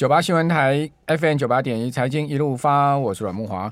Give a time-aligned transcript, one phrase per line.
[0.00, 3.70] 九八新闻台 FM 九八点一财经一路发，我是阮慕华。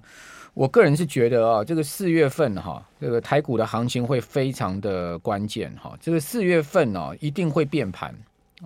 [0.52, 5.96] 我个人是觉得啊，这个四月份哈，这个台股的行情会非常的关键哈。
[5.98, 8.14] 这个四月份呢，一定会变盘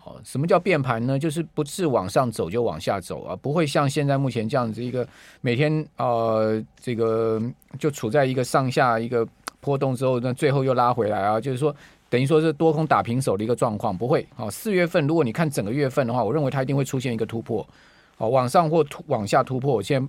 [0.05, 0.21] 哦。
[0.25, 1.17] 什么叫变盘呢？
[1.17, 5.07] 就是不是往上走就往下走啊，不会像现在目前这样子一个
[5.41, 7.41] 每天呃，这个
[7.79, 9.25] 就处在一个上下一个
[9.61, 11.73] 波动之后，那最后又拉回来啊，就是说。
[12.13, 14.27] 等于说是多空打平手的一个状况，不会。
[14.37, 17.67] 好，四月份如果你看整个月份的话，我认为它一定会出现一个突破，
[18.19, 19.73] 好，往上或突往下突破。
[19.73, 20.07] 我先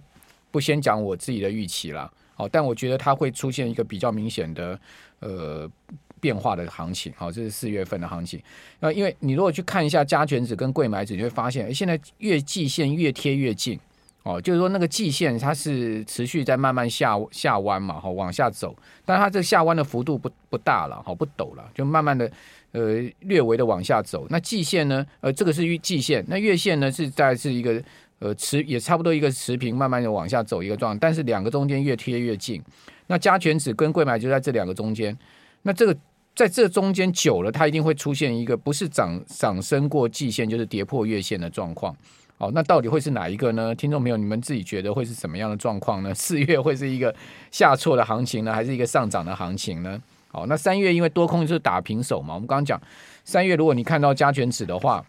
[0.51, 4.77] 不先讲我自己的预期了，好，但我觉得它会出现一个比较明显的
[5.21, 5.71] 呃
[6.19, 7.13] 变化的行情。
[7.15, 8.37] 好，这是四月份的行情。
[8.81, 13.79] 那因为你如果去看一下加权指跟柜买指，你会发现，诶，现在越季线越贴越近。
[14.23, 18.73] 哦，就是说那个季线它是持续在慢慢下下弯嘛，哈，往下走，
[19.03, 22.31] 但它这下弯的幅度不不大了，哈，不陡了，就慢慢的
[22.71, 24.25] 呃略微的往下走。
[24.29, 27.83] 那季线呢，呃，这个是季线，那月线呢是在是一个
[28.19, 32.63] 呃持也差不多一个持平，慢慢的往下走一个状，但是两个中间越贴越近。
[33.07, 35.17] 那加权指跟柜买就在这两个中间，
[35.63, 35.93] 那这个
[36.33, 41.93] 在这中间久了，它一定会出现一个不是涨涨升过季线，就是跌破月线的状况。
[42.39, 43.73] 哦，那到底会是哪一个呢？
[43.75, 46.13] 听众朋友，你们自己觉得会是什么样的状况呢？
[46.15, 47.13] 四月会是一个
[47.51, 50.01] 下挫的行情呢，还是一个上涨的行情呢？
[50.29, 52.81] 好，那三月因为多空就是打平手嘛，我们刚刚讲
[53.23, 55.05] 三月，如果你看到加权指的话，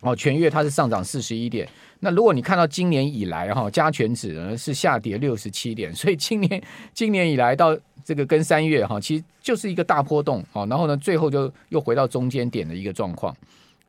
[0.00, 1.66] 哦，全月它是上涨四十一点。
[2.00, 10.44] 那如果你看到今年以来哈，加权指呢是下跌六十七点， 所以今年今年以来到这个跟三月哈，其实就是一个大波动。
[10.52, 13.34] 好，然后呢，最后就又回到中间点的一个状况。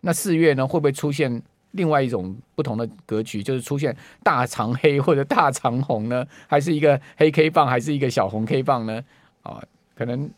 [0.02, 1.41] 那四月呢，会不会出现？
[1.74, 9.04] 另外一种不同的格局，就是出现大长黑或者大长红呢， 还是一个黑 K 棒，还是一个小红 K 棒呢？
[9.44, 9.62] 啊，
[9.96, 10.30] 可能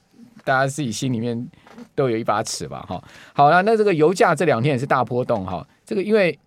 [0.44, 1.48] 大家自己心里面
[1.94, 2.86] 都有一把尺吧。
[2.90, 5.66] 哈，好了，那这个油价这两天也是大波动哈。
[5.86, 6.38] 这个因为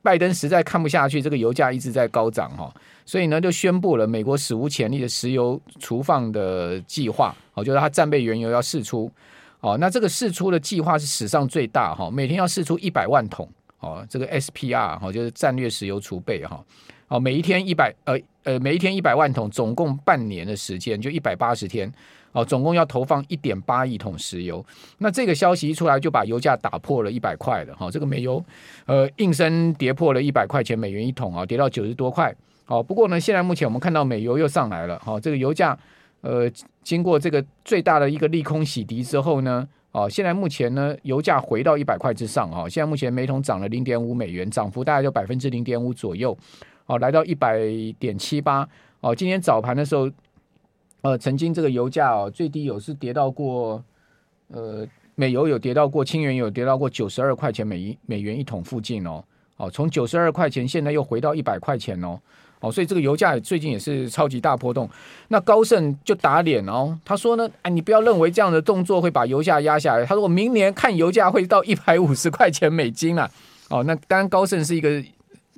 [0.00, 2.72] 拜登实在看不下去，这个油价一直在高涨哈，
[3.04, 9.10] 所以呢就宣布了美国史无前例的石油储放的计划，哦，就是他战备原油要释出。
[9.60, 13.48] 哦，那这个释出的计划是史上最大哈，每天要释出一百万桶。
[13.84, 16.64] 哦，这个 SPR 哈，就是战略石油储备哈，
[17.08, 21.92] 哦，每一天一百呃呃，每一天一百万桶，总共半年的时间就一百八十天，
[22.32, 24.64] 哦，总共要投放一点八亿桶石油。
[24.96, 28.42] 那这个消息一出来，就把油价打破了一百块的哈，这个美油
[28.86, 32.34] 呃应声跌破了一百块钱美元一桶啊，跌到九十多块。
[32.66, 35.78] 哦，不过呢，现在目前我们看到美油又上来了，哈，这个油价
[36.22, 36.50] 呃
[36.82, 39.68] 经过这个最大的一个利空洗涤之后呢。
[39.94, 42.68] 哦，现在目前呢，油价回到一百块之上哈。
[42.68, 46.36] 现在目前每桶涨了零点五美元，涨幅大概就百分之零点五左右。
[46.86, 47.60] 哦，来到一百
[47.96, 48.68] 点七八。
[49.00, 50.10] 哦，今天早盘的时候，
[51.02, 53.80] 呃，曾经这个油价哦最低有是跌到过，
[54.48, 54.84] 呃，
[55.14, 59.22] 美油有跌到过，轻原油有跌到过九十二块钱每一美元一桶附近哦。
[59.58, 62.18] 哦，从九十二块钱现在又回到一百块钱哦。
[62.64, 64.88] 哦，所以这个油价最近也是超级大波动。
[65.28, 70.06] 那高盛就打脸哦，他说呢，哎，你不要认为这样的动作会把油价压下来。
[70.06, 73.30] 他说我明年看油价会到一百五十块钱美金啊。
[73.68, 74.88] 哦，那当然高盛是一个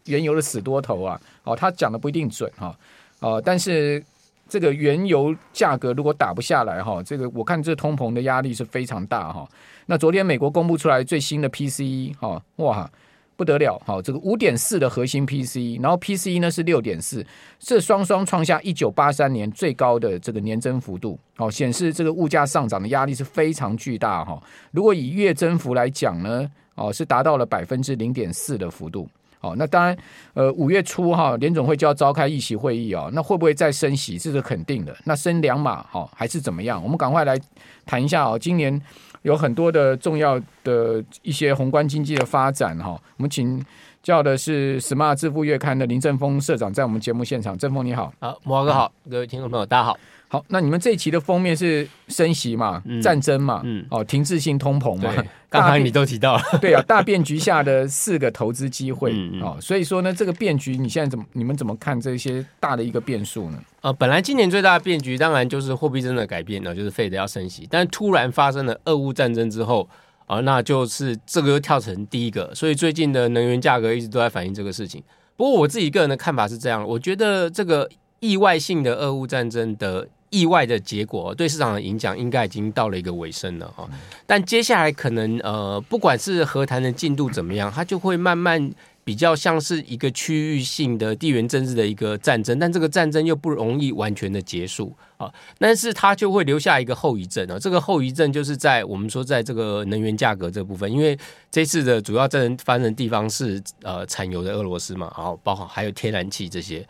[0.07, 1.21] 原油的死多头啊。
[1.45, 2.77] 哦，他讲的不一定准哈。
[3.21, 4.03] 哦，但是
[4.49, 9.49] 这个原油价格如果打不下来哈，这个我看这通膨的压力是非常大哈。
[9.87, 12.91] 那昨天美国公布出来最新的 PCE 哈，哇。
[13.37, 17.25] 不得了，好，这个五点四的核心 P C，然后 PCE 呢是六点四，
[17.59, 24.43] 这双双创下一九八三年最高的这个年增幅度，好，显示这个物价上涨的压力是非常巨大哈。
[24.71, 29.07] 如果以月增幅来讲呢，哦，是达到了百分之零点四的幅度，
[29.39, 29.95] 好，那当然，
[30.33, 34.19] 呃，五月初哈，联总会就要召开议席会议啊，那会不会再升息？
[34.19, 34.97] 这是肯定的。
[35.05, 36.83] 那升两码哈，还是怎么样？
[36.83, 37.39] 我们赶快来
[37.85, 38.81] 谈一下哦，今年。
[39.23, 43.65] 有很多的重要的一些宏观经济的发展哈，我们请
[44.07, 47.59] 教的是《Smart 致富月刊》的林正峰社长，在我们节目现场。
[47.59, 49.99] 正峰你好，好，慕驊哥好，各位听众朋友大家好。
[50.29, 52.81] 好，那你们这一期的封面是升息嘛？
[52.87, 53.63] 嗯、战争嘛？
[53.65, 55.13] 嗯，哦，停滞性通膨嘛？
[55.51, 59.13] 刚才你都提到了，对啊，大变局下的四个投资机会
[59.43, 63.59] 哦，所以说呢，这个变局你现在怎么你们怎么看这些大的一个变数呢？
[63.81, 69.89] 呃，本来今年最大的变局当然就是货币政策改变了，就是 Fed 要升息，但突然发生了俄乌战争之后
[70.27, 75.03] 啊、呃，那就是这个又跳成第一个，所以最近的能源价格一直都在反映这个事情。
[75.37, 77.89] 不过我自己个人的看法是这样，我觉得这个
[78.21, 80.07] 意外性的俄乌战争的。
[80.31, 83.89] 意外的结果对市场的影响应该已经到了一个尾声了哈，
[84.27, 88.71] 但接下来可能呃，不管是和谈的进度怎么样，它就会慢慢
[89.07, 97.57] 比较像是一个区域性的地缘政治的一个战争，但这个战争又不容易完全的结束啊，但是它就会留下一个后遗症啊。
[97.57, 101.17] 这个后遗症就是在我们说在这个能源价格这部分，因为
[101.53, 106.85] 这次的主要战争发生的地方是呃产油的俄罗斯嘛，然后包括还有天然气这些。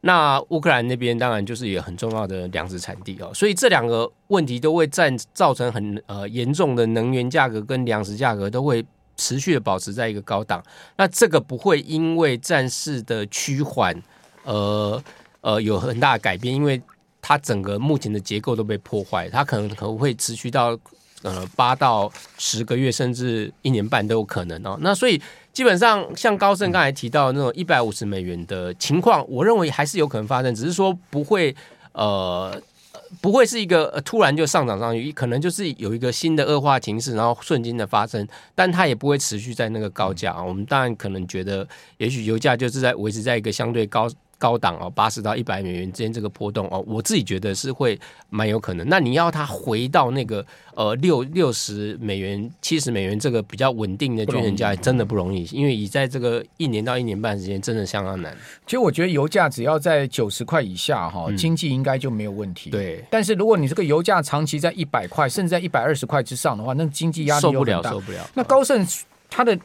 [0.00, 8.84] 那乌克兰那边当然就是也很重要的粮食产地哦，所以这两个问题都会占造成很呃严重的能源价格跟粮食价格都会。
[9.20, 10.64] 持续的保持在一个高档，
[10.96, 13.94] 那这个不会因为战事的趋缓，
[14.44, 15.02] 呃
[15.42, 16.80] 呃有很大的改变，因为
[17.20, 20.78] 它整个目前的结构都被破坏，它可能可能会持续到
[21.20, 24.78] 呃八到十个月，甚至一年半都有可能哦。
[24.80, 25.20] 那所以
[25.52, 31.54] 基本上像高盛刚才提到那种一百五十美元的情况，我认为还是有可能发生，只是说不会
[31.92, 32.58] 呃。
[33.20, 40.32] 不会是一个突然就上涨上去，可能就是有一个新的恶化情势，然后瞬间的发生，但它也不会持续在那个高价。
[40.32, 41.66] 啊我们当然可能觉得，
[41.98, 44.08] 也许油价就是在维持在一个相对高。
[44.40, 48.00] 高档哦，八十到一百美元之间这个波动哦，我自己觉得是会
[48.30, 48.88] 蛮有可能。
[48.88, 50.44] 那你要它回到那个
[50.74, 58.34] 呃六六十美元、七十美元这个比较稳定的均衡价，真的不容易，因为以在这个一年到一年半时间，真的相当难。
[58.64, 62.70] 其实我觉得油价只要在九十块以下哈，经济应该就没有问题。
[62.70, 68.26] 对，但是如果你这个油价长期在一百块，甚至在一百二十块之上的话，那经济压力受不了，受不了。
[68.32, 68.86] 那高盛
[69.28, 69.58] 它的。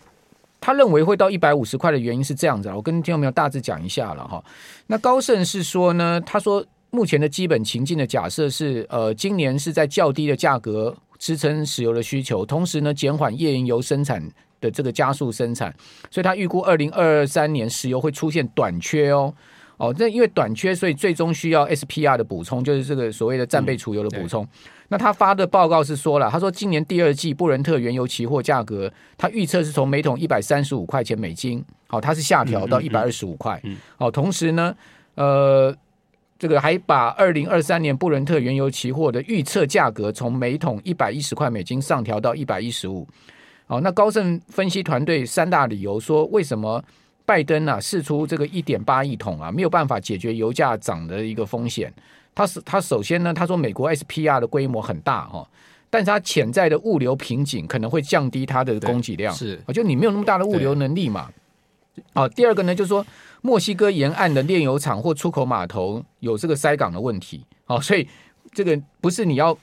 [0.59, 4.43] 他认为会到一百五十块的原因是这样子，我跟听众朋友大致讲一下了哈。
[4.87, 14.21] 那高盛是说呢，他说目前的基本情境的假设是，呃，今年是在较低的价格支撑石油的需求，同时呢减缓页岩油生产
[14.59, 15.75] 的这个加速生产，
[16.09, 19.33] 所以他预估二零二三年石油会出现短缺哦。
[19.77, 24.41] 哦，那因为短缺，所以最终需要 SPR 的补充，就是这个所谓的战备储油的补充。
[24.41, 24.49] 嗯、
[24.89, 33.61] 那他发的报告是说了，他说今年第二季布伦特原油期货价格，他预测是从每桶一百三十五块钱美金，好、哦，它是下调到一百二十五块。
[33.97, 34.75] 好、哦，同时呢，
[35.15, 35.75] 呃，
[36.37, 43.07] 这个还把二零二三年布伦特原油期货的预测价格从每桶一百一十块美金上调到一百一十五。
[43.67, 46.83] 好，那高盛分析团队三大理由说，为什么？
[47.27, 51.91] 拜登啊，试出这个一点八亿桶啊，没有办法解决油价涨的一个风险。
[52.35, 55.47] 他是他首先呢，他说美国 SPR 的规模很大哦，
[55.89, 59.33] 但是它潜在的物流瓶颈可能会降低它的供给量。
[59.33, 61.31] 是，就你没有那么大的物流能力嘛。
[62.13, 63.03] 哦，第二个呢，就是说
[63.41, 67.45] 墨西哥沿岸的炼油厂或出口码头有这个塞港的问题。
[67.67, 68.07] 哦，所以
[68.51, 69.57] 这个不是你要。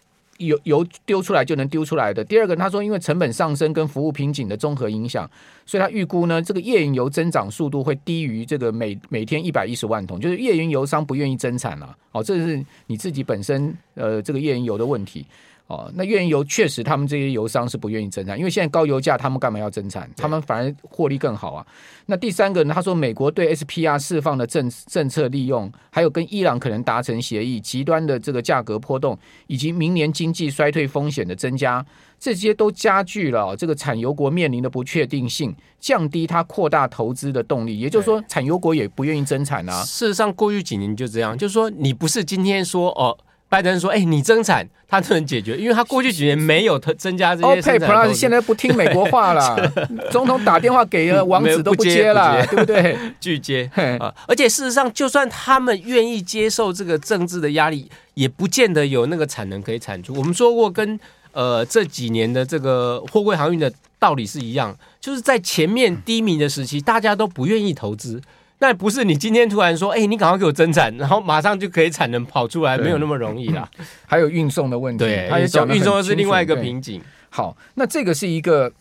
[0.46, 2.24] 油油丢出来就能丢出来的。
[2.24, 5.28] 第二个，他说因为成本上升跟服务瓶颈的综合影响，
[5.64, 15.26] 所以他预估呢，这个页岩油增长速度会低于这个每每天一百一十万桶，就是页岩油商不愿意增产了、哦，这是你自己本身呃这个页岩油的问题。
[15.72, 20.06] 哦，那页岩油确实，他们这些油商是不愿意增产，因为现在高油价，他们干嘛要增产？
[20.14, 21.66] 他们反而获利更好啊。
[22.04, 22.74] 那第三个呢？
[22.74, 31.82] 他说，美国对 SPR 释放的政政策利用，还有跟伊朗可能达成协议，极端的这个价格波动，以及明年经济衰退风险的增加，
[32.18, 37.78] 这些都加剧了这个产油国面临的不确定性，降低它扩大投资的动力。
[37.78, 39.82] 也就是说，产油国也不愿意增产啊。
[39.84, 43.16] 事实上，过去几年就这样，就是说，你不是今天说哦。
[43.52, 47.90] 拜登说：“哎、欸，你增产，他就能解决，因为他过去几年没有增加这些生产。
[47.90, 49.70] OPEC Plus 现在不听美国话了，
[50.10, 52.98] 总统打电话给了 王子都不接了，接不接对不对？
[53.20, 53.70] 拒接
[54.00, 54.14] 啊！
[54.26, 60.14] 而且事实上，就算他们愿意接受这个政治的压力，也不见得有那个产能可以产出。
[60.14, 61.00] 我们说过跟，跟
[61.32, 68.18] 呃这几年的这个货柜航运的道理是一样，就是在前面低迷的时期，大家都不愿意投资。”
[68.62, 73.68] 那不是你今天突然说，哎、欸，你赶快给我增产，然后马上就可以产能跑出来，没有那么容易啦。
[74.06, 77.02] 还有运送的问题，对，他也讲运送的是另外一个瓶颈。
[77.28, 78.72] 好，那这个是一个。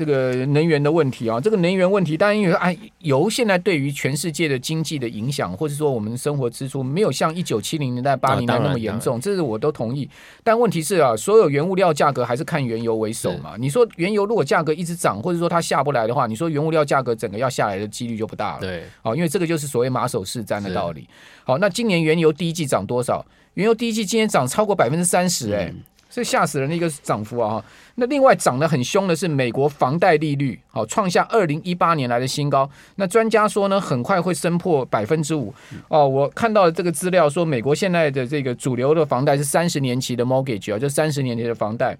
[0.00, 10.08] 这个能源的问题啊，这个能源问题，当然因为哎，油现在对于全世界的经济的影响，或者说我们生活支出，没有像一九七零年代、八零年代那么严重，这是我都同意。
[10.42, 13.56] 但问题是啊，所有原物料价格还是看原油为首嘛。
[13.58, 18.60] 你说原油如果价格一直涨，或者说它下不来的话，你说原物料价格整个要下来的几率就不大了。
[18.60, 21.06] 对，好，因为这个就是所谓马首是瞻的道理。
[21.44, 23.22] 好，那今年原油第一季涨多少？
[23.52, 25.70] 原油第一季今年涨超过百分之三十，哎。
[26.10, 27.64] 这吓死人的一个涨幅啊！
[27.94, 32.68] 那另外涨得很凶的是美国房贷利率，好创下二零一八年来的新高。
[32.96, 35.54] 那专家说呢，很快会升破百分之五。
[35.86, 41.96] 哦，我看到这个资料说，美国现在的这个主流的房贷是三十年期的 mortgage 啊，就三十年期的房贷。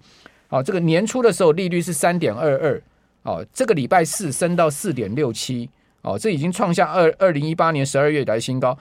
[0.49, 2.83] 好，这个年初的时候利率是三点二二，
[3.23, 5.71] 哦，这个礼拜四升到四点六七，
[6.03, 8.77] 哦，这已经创下二二零一八年十二月以来新高。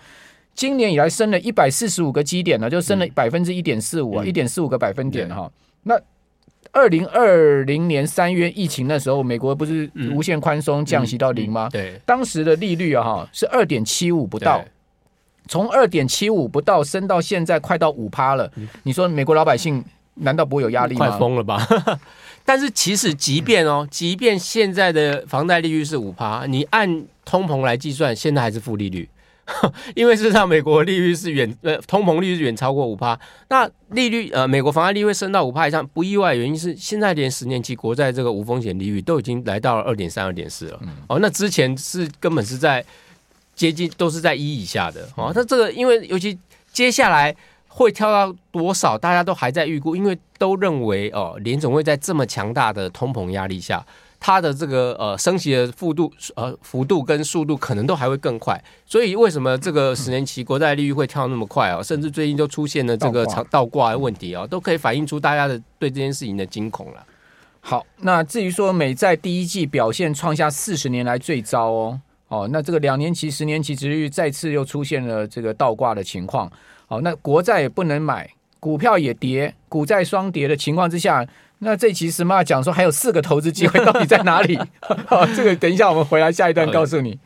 [0.60, 5.50] 今年以来升了一百四十五个基点呢，就升了百分之一点四五啊，一点四五个百分点哈。
[5.84, 5.98] 那
[6.74, 11.68] 二零二零年三月疫情那时候，美国不是无限宽松降息到零吗？
[11.68, 14.62] 嗯嗯、对，当时的利率啊哈是二点七五不到，
[15.48, 18.52] 从二点七五不到升到现在快到五趴了。
[18.58, 19.82] 嗯、你说美国老百姓
[20.16, 21.08] 难道不会有压力吗？
[21.08, 21.66] 快疯了吧！
[22.44, 29.08] 但是其实即便哦，即便现在的房贷利率是五趴，你按通膨来计算，现在还是负利率。
[29.96, 40.80] 因为事实上，美国利率是远呃通膨率是远超过五趴，那利率呃美国房贷利率会升到五趴以上，不意外，原因是现在连十年期国债这个无风险利率都已经来到了二点三、二点四了。
[41.08, 42.84] 哦，那之前是根本是在
[43.56, 45.08] 接近都是在一以下的。
[45.16, 46.38] 哦，那这个因为尤其
[46.72, 47.36] 接下来
[47.68, 53.86] 会跳到多少，大家都还在预估，因为都认为哦联总会在这么强大的通膨压力下。
[54.20, 61.82] 它的这个呃升息的幅度呃幅度跟速度可能都还会更快，所以为什么这个十年期国债利率会跳那么快啊？
[61.82, 67.06] 甚至最近都出现了这个长倒挂的问题啊，都可以反映出大家的对这件事情的惊恐了。
[67.62, 76.52] 好，那至于说美债第一季表现创下四十年来最糟哦哦，那这个两年期、十年期值率再次又出现了这个倒挂的情况。
[76.88, 81.26] 好，那国债也不能买，股票也跌，股债双跌的情况之下。
[81.60, 84.58] 那这期 Smart 讲说还有四个投资机会，到底在哪里？
[85.08, 87.20] 好，这个等一下我们回来下一段告诉你。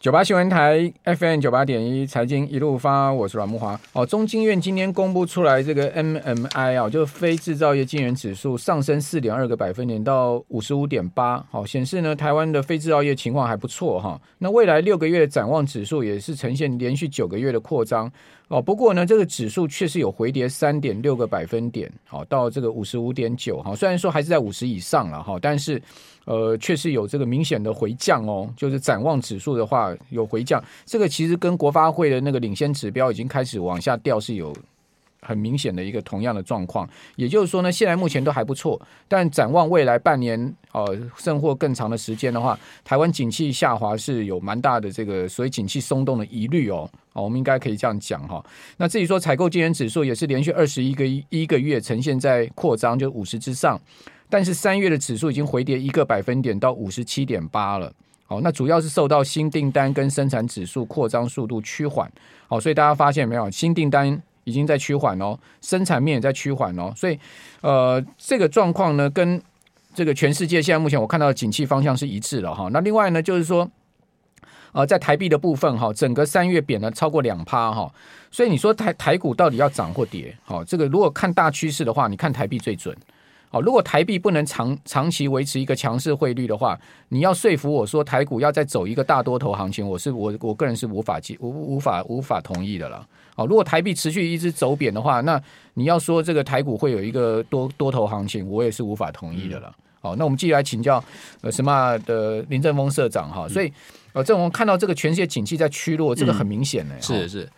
[0.00, 3.78] 九八新闻台 FM 九八点一财经一路发，我是阮木华。
[3.94, 14.20] 哦，中经院今天公布出来这个 MMI 啊，就是非制造业经理人指数上升四点二个百分点到五十五点八，好，显示呢台湾的非制造业情况还不错哈。
[14.38, 18.08] 那未来六个月展望指数也是呈现连续九个月的扩张
[18.46, 18.62] 哦。
[18.62, 23.74] 不过呢，这个指数确实有回跌三点六个百分点，好，到这个五十五点九哈。
[23.74, 25.82] 虽然说还是在五十以上了哈，但是。
[26.28, 34.54] 呃，确实有这个明显的回降哦，就是展望指数的话有回降，这个其实跟国发会的那个领先指标已经开始往下掉，是有
[35.22, 36.86] 很明显的一个同样的状况。
[37.16, 46.86] 也就是说呢，现在目前都还不错，但展望未来半年呃，甚或更长的时间的话，台湾景气下滑是有蛮大的这个所以景气松动的疑虑哦。
[47.14, 48.44] 哦，我们应该可以这样讲哈。
[48.76, 53.80] 那至于说采购经理指数也是连续二十一个一个月呈现在扩张，就五十之上。
[54.30, 57.92] 但是三月的指数已经回跌一个百分点到五十七点八了，
[58.26, 62.10] 好，那主要是受到新订单跟生产指数扩张速度趋缓，
[62.46, 67.18] 好，所以大家发现没有，新订单已经在趋缓哦，生产面也在趋缓哦，所以
[67.62, 69.40] 呃，这个状况呢，跟
[69.94, 72.68] 这个全世界现在目前我看到的景气方向是一致的哈。
[72.70, 73.68] 那另外呢，就是说，
[74.72, 77.90] 呃，在台币的部分哈，整个三月贬了超过两趴哈，
[78.30, 80.36] 所以你说台台股到底要涨或跌？
[80.44, 82.94] 好，这个如果看大趋势的话，你看台币最准。
[83.50, 86.78] 好，如果台币不能长长期维持一个强势汇率的话，
[87.08, 93.06] 你要说服我说台股要再走一个大多头行情，我是我我个人是无法接无无法无法同意的了。
[93.34, 95.40] 好，如果台币持续一直走贬的话，那
[95.74, 99.74] 你要说这个台股会有一个多多头行情，我也是无法同意的了。
[100.00, 101.02] 好，那我们继续来请教
[101.40, 103.72] 呃什么的林正峰社长哈，所以
[104.12, 107.48] 呃这种看到这个全世界景气在趋弱，这个很明显呢、欸嗯、是是。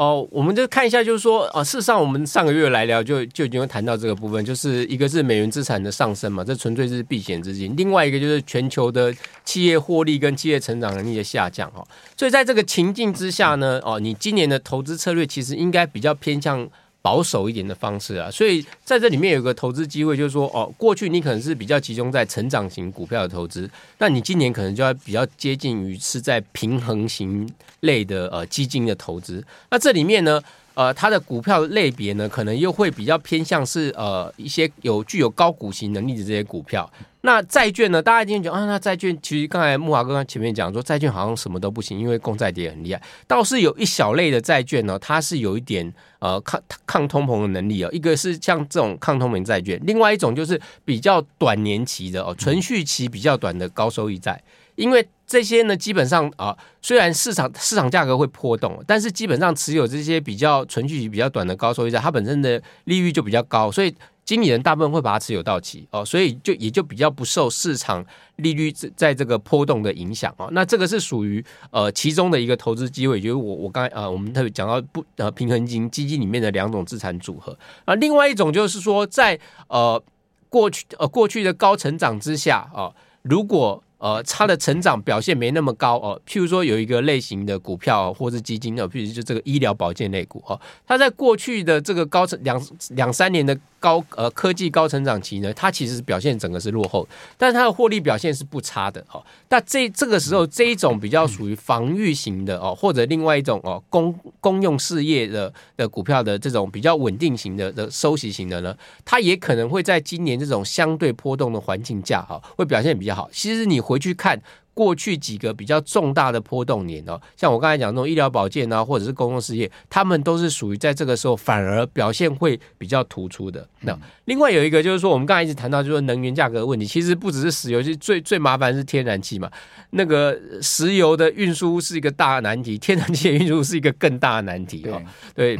[0.00, 9.14] 哦，我们就看一下，就是说，啊，事实上，我们上个月来聊就就已经谈到这个部分，就是一个是美元资产的上升嘛，这纯粹是避险资金；另外一个就是全球的
[9.44, 11.86] 企业获利跟企业成长能力的下降，哈。
[12.16, 16.66] 所以在这个情境之下呢，哦，你今年的投资策略其实应该比较偏向。
[17.02, 27.48] 保守一点的方式啊，所以在这里面有个投资机会，就是说哦，过去你可能是比较集中在成长型股票的投资，那你今年可能就要比较接近于是在平衡型
[27.80, 29.42] 类的呃基金的投资。
[29.70, 30.42] 那这里面呢，
[30.74, 36.90] 呃，它的股票类别呢，可能又会比较偏向是呃一些有具有高股息能力的这些股票。
[37.22, 38.00] 那债券呢？
[38.00, 43.02] 大家一定觉得啊，那债券其实刚才木华哥前面讲说，债券好像什么都不行，因为公债跌很厉害。
[43.26, 47.90] 倒是有一小类的债券呢，它是有一点呃抗抗通膨的能力哦。
[47.92, 54.42] 一个是像这种抗通膨债券，另外一种就是比较短年期的哦，存续期比较短的高收益债。
[54.80, 63.94] 因为这些呢，基本上啊，虽然市场市场价格会波动，但是基本上持有这些比较存续期比较短的高收益债，它本身的利率就比较高，所以。
[64.22, 68.04] 经理人大部分会把它持有到期哦，所以就也就比较不受市场
[68.36, 70.48] 利率在这个波动的影响哦。
[70.52, 77.94] 那这个是属于呃其中的一个投资机会，就是我我刚才呃我们特别讲到不呃平衡型基金里面的两种资产组合啊。
[77.96, 80.00] 另外一种就是说在呃
[80.48, 86.20] 过去呃过去的高成长之下啊，如果呃，它的成长表现没那么高哦。
[86.26, 92.60] 譬如说，有一个类型的股票或是基金哦，譬如就这个医疗保健类股哦，它在过去的这个高成两
[92.96, 99.22] 两三年的高呃科技高成长期呢，它其实表现整个是落后，但是它的获利表现是不差的哦。
[99.50, 113.28] 那这这个时候这一种比较属于防御型的哦，或者另外一种哦攻公用事业的的股票的这种比较稳定型的的收息型的呢，它也可能会在今年这种相对波动的环境下哈，会表现比较好。
[113.32, 114.42] 其实你回去看。
[114.72, 123.68] 过去几个比较重大的波动年哦，像我刚才讲那种医疗保健啊，或者是公共事业，他们都是属于在这个时候反而表现会比较突出的。
[123.80, 129.50] 那另外有一个就是说，我们刚才一直谈到就是能源价格的问题，其实不只是石油，其实最最麻烦是天然气嘛。
[129.90, 135.02] 那个石油的运输是一个大难题，天然气的运输是一个更大的难题哦。
[135.34, 135.58] 对，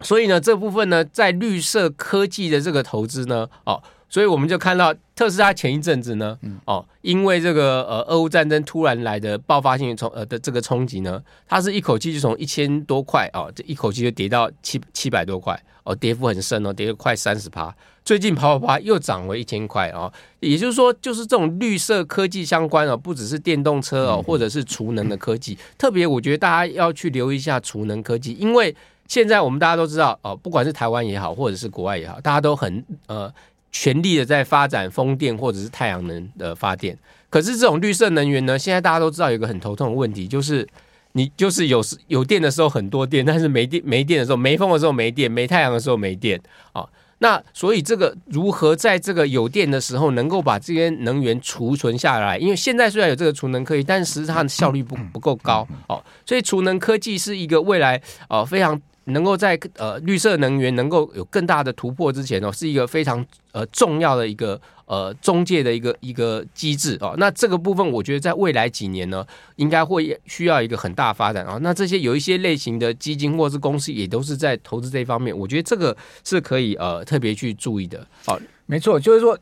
[0.00, 3.82] 所以呢，这部分呢，在绿色科技的这个投资呢，哦。
[4.10, 17.74] 所以我们就看到特斯拉前一阵子呢，哦，因为这个呃俄乌战争突然来的爆发性冲呃的这个冲击呢，它是一口气就从一千多块哦，这一口气就跌到七七百多块哦，跌幅很深哦，跌了快三十趴。
[18.02, 20.10] 最近啪啪啪又涨回一千块哦，
[20.40, 28.74] 也就是说，就是这种绿色科技相关哦，不只是电动车哦，或者是储能的科技，特别我觉得大家要去留意一下储能科技，因为
[29.06, 33.30] 现在我们大家都知道哦，不管是台湾也好，或者是国外也好，大家都很呃。
[33.70, 36.96] 全力的在发展风电或者是太阳能的发电，
[37.28, 40.66] 可是这种绿色能源呢，现在大家都知道有一个很头痛的问题，就是
[41.12, 46.40] 你就是有时有电的时候很多电，但是没电没电的时候，没风的时候没电，没太阳的时候没电
[46.72, 46.86] 啊。
[47.18, 52.38] 那所以这个如何在这个有电的时候能够把这些能源储存下来？
[52.38, 58.80] 因为现在虽然有这个储能科技，但是实际上效率不不够高哦，所以储能科技是一个未来呃非常。
[59.12, 67.14] 能够在呃绿色能源能够有更大的突破之前哦，是一个非常呃重要的一个呃中介的一个一个机制哦。
[67.18, 71.58] 那这个部分我觉得在未来几年呢，应该会需要一个很大发展啊。
[71.62, 78.06] 那这些有一些类型的基金或是公司也都是在投资这方面，我觉得这个是可以呃特别去注意的。
[78.26, 79.38] 好，没错，就是说。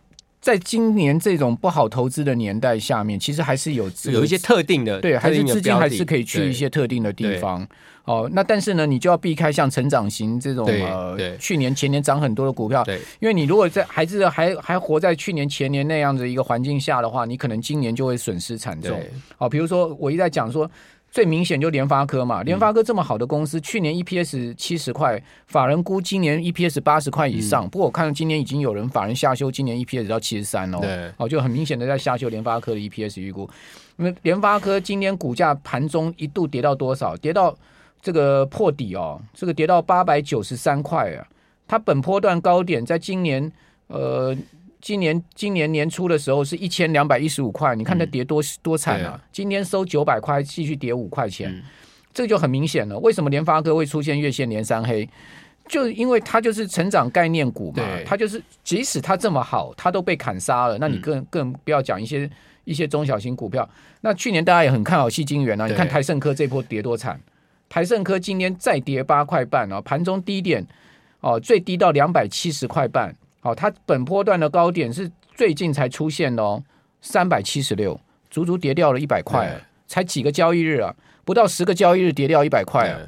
[0.46, 7.66] 在今年这种不好投资的年代下面，其实还是有有一些特定的，对，还是资金还是可以去一些特定的地方。
[8.04, 18.96] 哦，那但是呢，你就要避开像成长型这种呃，去年前年涨很多的股票，对，因为你如果在还是还还活在去年前年那样子一个环境下的话，你可能今年就会损失惨重。
[19.38, 20.70] 哦，比如说我一直在讲说。
[21.16, 27.64] 最明显就联发科嘛，联发科这么好的公司，嗯、去年 EPS 七十块，法人估今年 EPS 八十块以上。
[27.64, 30.78] 嗯、不过我看到今年已经有人法人下修今年 EPS 到七十三哦，
[31.16, 33.48] 哦，就很明显的在下修联发科的 EPS 预估。
[33.96, 37.16] 那么联发科今天股价盘中一度跌到多少？
[37.16, 37.56] 跌到
[38.02, 41.26] 这个破底哦，这个跌到八百九十三块啊。
[41.66, 43.50] 它本波段高点在今年
[43.86, 44.36] 呃。
[44.80, 49.20] 今年今年年初的时候是一千两百一十五块，你看它跌多、嗯、多惨啊！
[49.32, 51.62] 今天收九百块，继续跌五块钱，嗯、
[52.12, 52.98] 这个就很明显了。
[52.98, 55.08] 为什么联发科会出现月线连三黑？
[55.66, 60.78] 就因为它就是成长概念股嘛，它就是即使它这么好，它都被砍杀了。
[60.78, 62.30] 那你更更不要讲一些
[62.62, 63.68] 一些中小型股票。
[64.02, 67.20] 那去年大家也很看好矽晶圆啊，你看台盛科这波跌多惨，
[67.68, 70.64] 台盛科今天再跌八块半啊，盘中低点
[71.20, 73.16] 哦最低到两百七十块半。
[73.46, 76.62] 哦，它本波段的高点是最近才出现的哦，
[77.00, 77.98] 三百七十六，
[78.30, 82.98] 足足跌掉了一百块，才几个交易日啊，不到十个交易日跌掉一百块啊。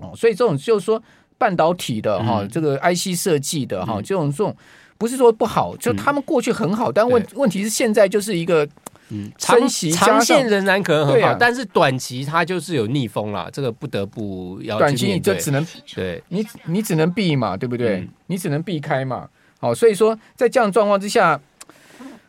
[0.00, 1.00] 哦，所以这种就是说
[1.38, 4.54] 半导体的哈、嗯，这个 IC 设计的哈，这种这种
[4.98, 8.66] 不是说不好，就他们过去很好，但问问题是现在就是一个
[9.10, 18.08] 嗯，长期长线仍然可能很好，但是短期它就是有逆风了，这个不得不要短期你就只能对你你只能避嘛，对不对？
[18.26, 19.28] 你只能避开嘛。
[19.64, 21.40] 哦，所以说在这样状况之下，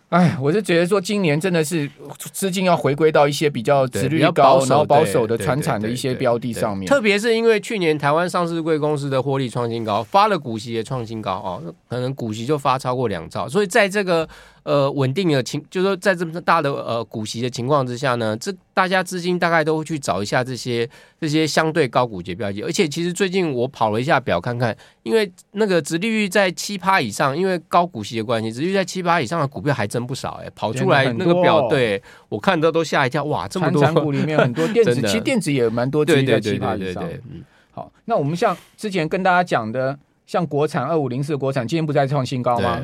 [0.08, 1.90] 哎，我是觉得说今年真的是
[2.32, 6.88] 资金要回归到一些比较殖利率高、然后保守的传产的一些标的上面。
[6.88, 14.28] 特别是因为去年台湾上市贵公司的获利创新高，发了股息也创新高哦，可能股息就发超过两兆，所以在这个。
[14.66, 20.90] 呃，稳定的情，就是说在这么大的呃股息的情况之下呢，这大家资金大概都会去找一下这些
[21.22, 37.04] 这些相对高股息标的，而且其实最近我跑了一下表看看，因为那个殖利率在七趴以上，因为高股息的关系，殖利率在七趴以上的股票还真不少哎、欸，跑出来那个表，对我看到都吓一跳，哇，这么多股里面很多电子，其实电子也蛮多，殖利率在七趴以上。
[37.30, 42.82] 嗯，好，那我们像之前跟大家讲的，像国产二五零四的国产，今天不在创新高吗？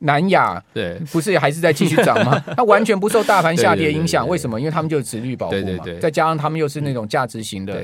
[0.00, 2.42] 南亚对，不是还是在继续涨吗？
[2.56, 4.58] 它完全不受大盘下跌影响，为什么？
[4.58, 7.74] 因为他们就是殖率保护嘛，再加上他们又是那种价值型的，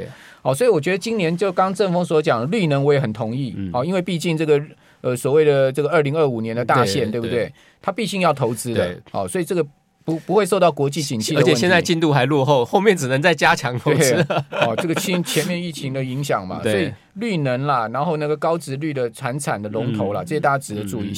[0.42, 4.60] 好，所以我觉得今年就刚正峰所讲的绿能，我也很同意，好，因为毕竟这个
[5.02, 7.52] 呃所谓的这个二零二五年的大限，对不对？
[7.82, 9.64] 它毕竟要投资的，好，所以这个
[10.04, 14.14] 不不会受到国际景气，而且现在进度还落后，后面只能再加强投资。
[14.52, 21.12] 哦，这个前前面疫情的影响嘛，所以绿能啦，然后那个高值率的产产的龙头啦，这些大家值得注意。